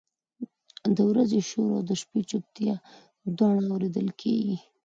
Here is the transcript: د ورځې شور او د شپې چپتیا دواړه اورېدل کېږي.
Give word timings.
د 0.95 0.97
ورځې 1.09 1.39
شور 1.49 1.69
او 1.77 1.81
د 1.89 1.91
شپې 2.01 2.21
چپتیا 2.29 2.73
دواړه 3.37 3.61
اورېدل 3.71 4.07
کېږي. 4.21 4.57